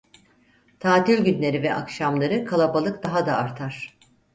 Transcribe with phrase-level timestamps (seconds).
[0.79, 3.97] Tatil günleri ve akşamları kalabalık daha da artar.